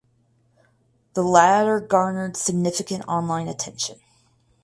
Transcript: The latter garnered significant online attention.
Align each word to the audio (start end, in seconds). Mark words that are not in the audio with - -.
The 1.13 1.21
latter 1.21 1.79
garnered 1.79 2.35
significant 2.35 3.05
online 3.07 3.47
attention. 3.47 3.99